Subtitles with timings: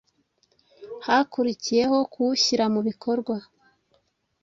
[1.05, 3.35] hakurikiyeho kuwushyira mu bikorwa.